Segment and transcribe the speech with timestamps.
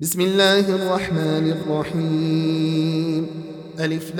[0.00, 3.26] بسم الله الرحمن الرحيم.
[3.80, 4.12] ألف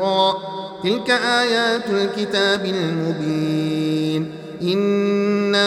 [0.00, 0.34] را.
[0.82, 4.32] تلك آيات الكتاب المبين.
[4.62, 5.66] إنا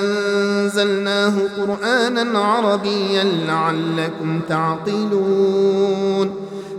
[0.00, 6.41] أنزلناه قرآنا عربيا لعلكم تعقلون.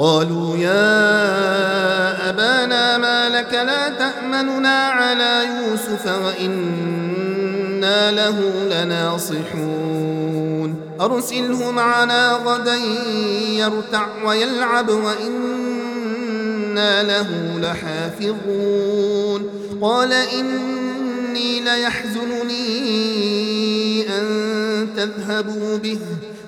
[0.00, 8.40] قالوا يا أبانا ما لك لا تأمننا على يوسف وإنا له
[8.70, 9.90] لناصحون.
[11.00, 12.76] أرسله معنا غدا
[13.56, 15.32] يرتع ويلعب وإنا
[17.02, 19.50] له لحافظون.
[19.82, 22.58] قال إني ليحزنني
[24.18, 24.26] أن
[24.96, 25.98] تذهبوا به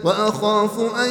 [0.05, 1.11] وأخاف أن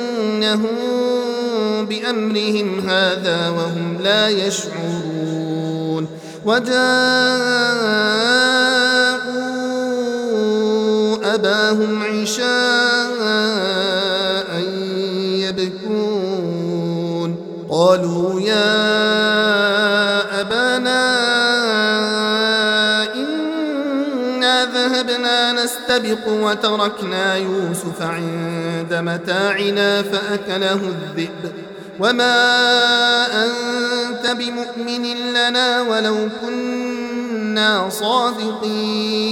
[0.21, 6.07] لتنبئنهم بأمرهم هذا وهم لا يشعرون.
[6.45, 6.75] وجاءوا
[11.35, 12.51] أباهم عشاء
[15.49, 17.35] يبكون.
[17.69, 19.10] قالوا يا
[24.65, 31.51] ذهبنا نستبق وتركنا يوسف عند متاعنا فأكله الذئب.
[31.99, 32.35] وما
[33.45, 39.31] أنت بمؤمن لنا ولو كنا صادقين.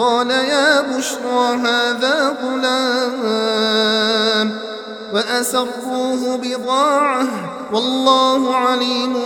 [0.00, 3.78] قال يا بشرى هذا غلام
[5.14, 7.26] وأسروه بضاعة
[7.72, 9.16] والله عليم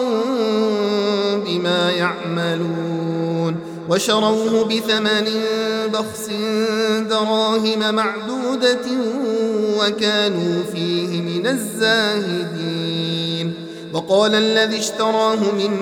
[1.46, 3.56] بما يعملون
[3.88, 5.26] وشروه بثمن
[5.92, 6.30] بخس
[7.10, 8.86] دراهم معدودة
[9.78, 12.84] وكانوا فيه من الزاهدين
[13.92, 15.78] وقال الذي اشتراه من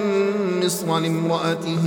[0.64, 1.86] مصر لامرأته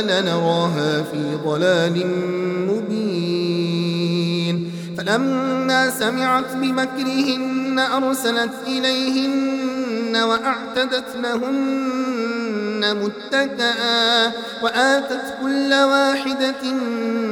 [0.00, 1.96] لنراها في ضلال
[2.68, 4.56] مبين.
[4.98, 16.62] فلما سمعت بمكرهن أرسلت إليهن وأعتدت لهن متكئا وآتت كل واحدة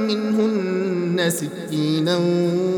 [0.08, 2.16] منهن سكينا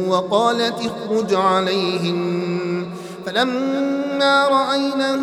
[0.09, 2.87] وقالت اخرج عليهن.
[3.27, 5.23] فلما رأينه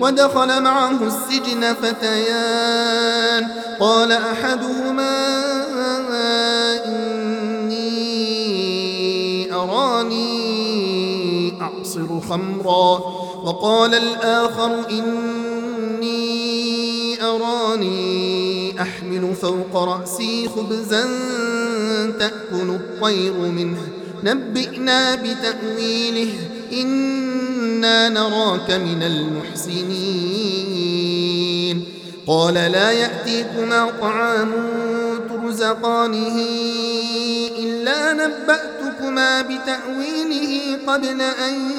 [0.00, 3.48] ودخل معه السجن فتيان.
[3.80, 5.18] قال أحدهما
[6.86, 7.88] إني
[9.54, 10.28] أراني
[11.62, 12.98] أعصر خمرا.
[13.44, 16.18] وقال الآخر إني
[17.22, 21.04] أراني أحمل فوق رأسي خبزا
[22.18, 23.88] تأكل الطير منه.
[24.24, 26.32] نبئنا بتأويله
[27.78, 29.84] إنا نراك من المحسنين.
[32.26, 34.52] قال لا يأتيكما طعام
[35.28, 36.46] ترزقانه
[37.58, 41.70] إلا نبأتكما بتأويله قبل أن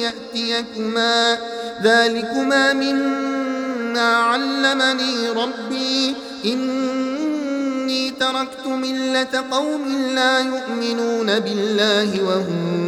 [0.00, 1.38] يأتيكما.
[1.82, 6.14] ذلكما مما علمني ربي.
[6.44, 12.83] إني تركت ملة قوم لا يؤمنون بالله وهم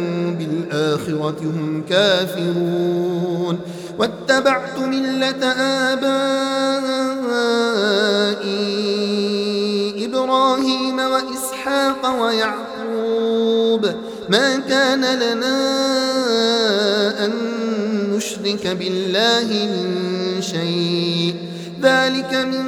[0.47, 3.59] بالآخرة هم كافرون.
[3.99, 6.07] واتبعت ملة آبائي
[10.05, 13.85] إبراهيم وإسحاق ويعقوب.
[14.29, 15.57] ما كان لنا
[17.25, 17.31] أن
[18.13, 21.35] نشرك بالله من شيء.
[21.81, 22.67] ذلك من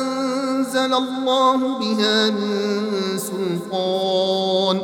[0.00, 2.52] أنزل الله بها من
[3.18, 4.76] سلطان.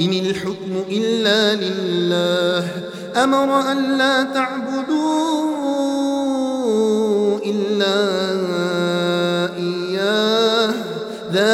[0.00, 2.68] إن الحكم إلا لله.
[3.16, 5.52] أمر أن لا تعبدوا
[7.46, 8.31] إلا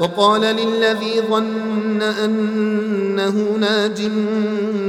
[0.00, 4.02] وقال للذي ظن أنه ناج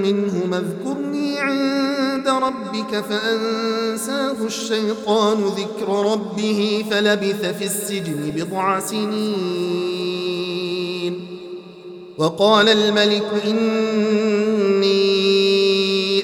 [0.04, 10.12] منهما اذكرني عند ربك فأنساه الشيطان ذكر ربه فلبث في السجن بضع سنين
[12.18, 15.21] وقال الملك إني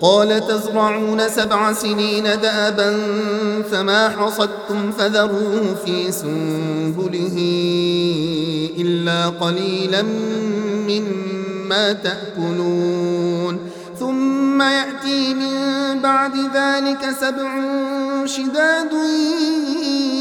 [0.00, 2.96] قال تزرعون سبع سنين دأبا
[3.70, 7.36] فما حصدتم فذروه في سنبله
[8.78, 10.02] إلا قليلا
[10.88, 13.58] مما تأكلون.
[14.00, 15.54] ثم يأتي من
[16.00, 17.50] بعد ذلك سبع
[18.26, 18.92] شداد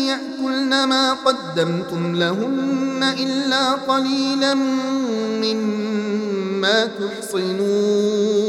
[0.08, 4.54] يأكلن ما قدمتم لهن إلا قليلا
[5.44, 8.49] مما تحصنون.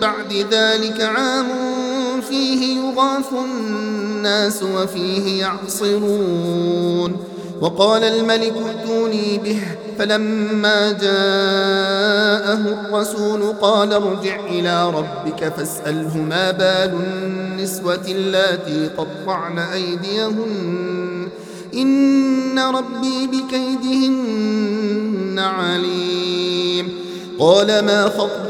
[0.00, 1.46] بعد ذلك عام
[2.28, 7.16] فيه يغاث الناس وفيه يعصرون.
[7.60, 9.62] وقال الملك ائتوني به
[9.98, 21.28] فلما جاءه الرسول قال ارجع إلى ربك فاسأله ما بال النسوة اللاتي قطعن أيديهن.
[21.74, 26.88] إن ربي بكيدهن عليم.
[27.38, 28.49] قال ما خطبكن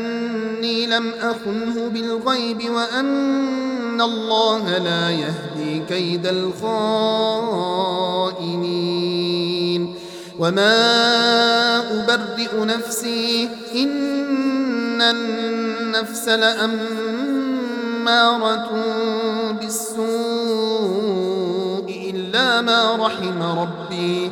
[0.61, 6.61] أني لم أخنه بالغيب وأن الله لا يهدي كيد الخائنين.
[10.39, 10.77] وما
[12.03, 16.69] أبرئ نفسي إن النفس لأمارة
[19.61, 20.01] بالسوء
[22.13, 24.31] إلا ما رحم ربي.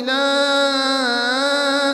[0.00, 0.22] إلى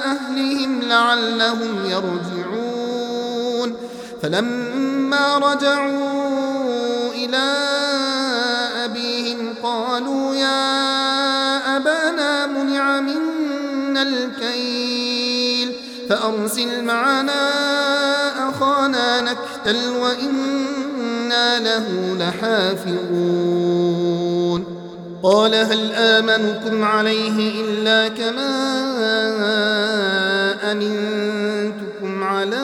[0.05, 3.77] أهلهم لعلهم يرجعون.
[4.23, 7.47] فلما رجعوا إلى
[8.85, 15.73] أبيهم قالوا يا أبانا منع منا الكيل
[16.09, 17.51] فأرسل معنا
[18.49, 24.26] أخانا نكتل وإنا له لحافظون.
[25.27, 28.53] قال هل آمنكم عليه إلا كما
[30.73, 32.63] أمنتكم على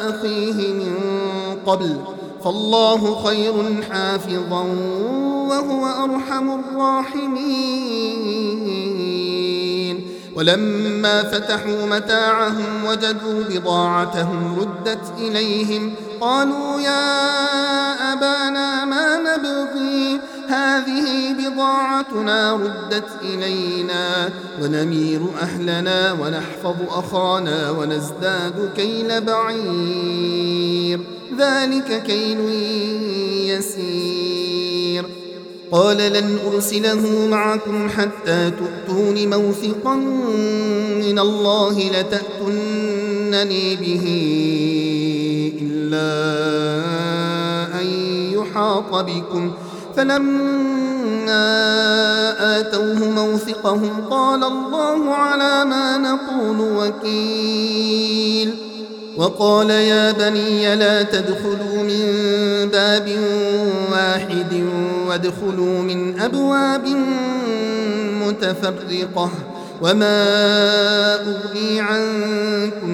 [0.00, 0.94] أخيه من
[1.66, 1.96] قبل
[2.44, 4.62] فالله خير حافظا
[5.48, 8.00] وهو أرحم الراحمين.
[10.36, 23.08] ولما فتحوا متاعهم وجدوا بضاعتهم ردت إليهم قالوا يا أبانا ما نبغي؟ هذه بضاعتنا ردت
[23.22, 24.30] إلينا
[24.62, 31.00] ونمير أهلنا ونحفظ أخانا ونزداد كيل بعير.
[31.38, 32.40] ذلك كيل
[33.50, 35.04] يسير.
[35.72, 44.06] قال لن أرسله معكم حتى تؤتون موثقا من الله لتأتنني به.
[45.94, 47.86] إلا أن
[48.32, 49.52] يحاط بكم.
[49.96, 51.40] فلما
[52.60, 58.54] آتوه موثقهم قال الله على ما نقول وكيل.
[59.16, 62.06] وقال يا بني لا تدخلوا من
[62.72, 63.18] باب
[63.92, 64.64] واحد
[65.08, 66.86] وادخلوا من أبواب
[68.26, 69.30] متفرقة.
[69.82, 72.90] وما أغني عنكم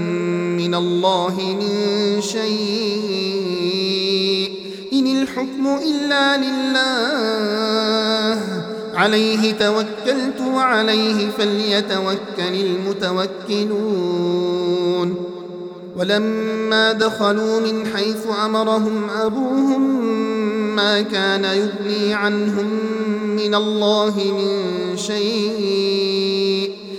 [0.56, 3.66] من الله من شيء
[4.92, 7.26] إن الحكم إلا لله
[8.94, 14.06] عليه توكلت وعليه فليتوكل المتوكلون
[15.96, 20.06] ولما دخلوا من حيث امرهم ابوهم
[20.76, 22.66] ما كان يغني عنهم
[23.36, 26.45] من الله من شيء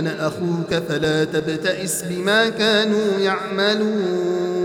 [0.00, 4.60] أنا أخوك فلا تبتئس بما كانوا يعملون.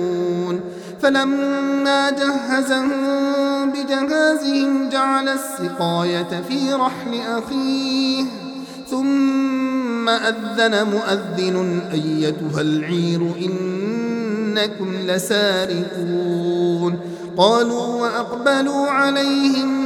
[1.02, 8.24] فلما جهزهم بجهازهم جعل السقاية في رحل أخيه
[8.92, 17.00] ثم أذن مؤذن أيتها العير إنكم لسارقون.
[17.38, 19.86] قالوا وأقبلوا عليهم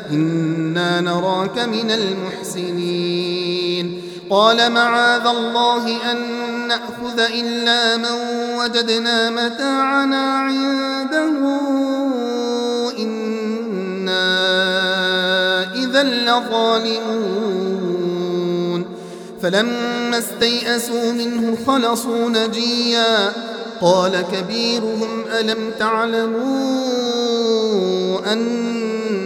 [0.13, 4.01] إنا نراك من المحسنين.
[4.29, 6.17] قال معاذ الله أن
[6.67, 8.15] نأخذ إلا من
[8.57, 11.31] وجدنا متاعنا عنده.
[12.99, 14.27] إنا
[15.73, 17.41] إذا لظالمون.
[19.41, 23.31] فلما استيئسوا منه خلصوا نجيا.
[23.81, 26.91] قال كبيرهم ألم تعلموا
[28.33, 28.41] أن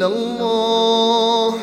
[0.00, 1.54] إلى الله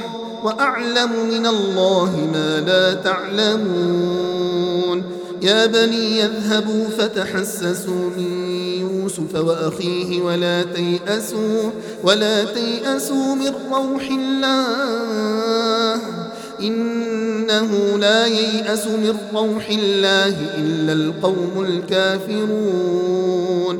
[0.43, 5.03] وأعلم من الله ما لا تعلمون.
[5.41, 8.49] يا بني يذهبوا فتحسسوا من
[8.81, 11.69] يوسف وأخيه ولا تيأسوا
[12.03, 16.01] ولا تيأسوا من روح الله.
[16.61, 23.79] إنه لا ييأس من روح الله إلا القوم الكافرون.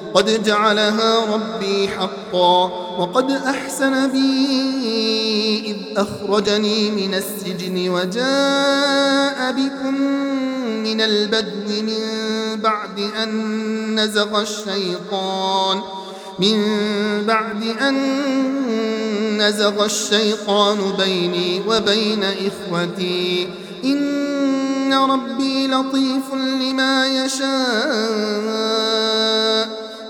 [0.13, 9.95] قد جعلها ربي حقا وقد أحسن بي إذ أخرجني من السجن وجاء بكم
[10.83, 11.99] من البدو من
[12.61, 15.81] بعد أن نزغ الشيطان
[16.39, 16.57] من
[17.25, 17.97] بعد أن
[19.37, 23.49] نزغ الشيطان بيني وبين إخوتي.
[23.83, 28.61] إن ربي لطيف لما يشاء.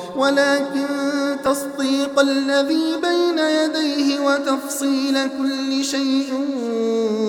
[0.15, 0.87] ولكن
[1.45, 6.33] تصديق الذي بين يديه وتفصيل كل شيء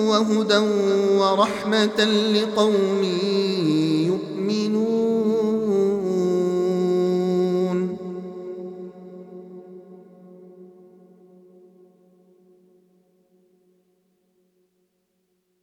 [0.07, 0.57] وهدى
[1.17, 1.99] ورحمة
[2.33, 3.03] لقوم